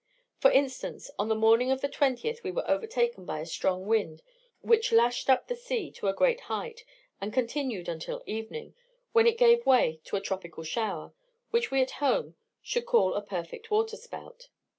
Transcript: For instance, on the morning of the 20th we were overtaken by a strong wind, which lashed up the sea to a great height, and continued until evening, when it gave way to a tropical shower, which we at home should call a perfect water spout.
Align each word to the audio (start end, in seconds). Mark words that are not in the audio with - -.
For 0.39 0.49
instance, 0.49 1.11
on 1.19 1.27
the 1.27 1.35
morning 1.35 1.69
of 1.69 1.81
the 1.81 1.87
20th 1.87 2.41
we 2.41 2.49
were 2.49 2.67
overtaken 2.67 3.23
by 3.23 3.39
a 3.39 3.45
strong 3.45 3.85
wind, 3.85 4.23
which 4.61 4.91
lashed 4.91 5.29
up 5.29 5.47
the 5.47 5.55
sea 5.55 5.91
to 5.91 6.07
a 6.07 6.13
great 6.15 6.39
height, 6.49 6.83
and 7.21 7.31
continued 7.31 7.87
until 7.87 8.23
evening, 8.25 8.73
when 9.11 9.27
it 9.27 9.37
gave 9.37 9.63
way 9.63 9.99
to 10.05 10.15
a 10.15 10.19
tropical 10.21 10.63
shower, 10.63 11.13
which 11.51 11.69
we 11.69 11.83
at 11.83 11.91
home 12.01 12.33
should 12.63 12.87
call 12.87 13.13
a 13.13 13.21
perfect 13.21 13.69
water 13.69 13.95
spout. 13.95 14.49